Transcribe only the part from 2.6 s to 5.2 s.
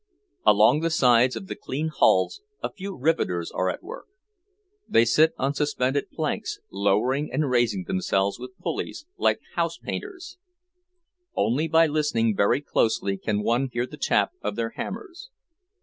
a few riveters are at work; they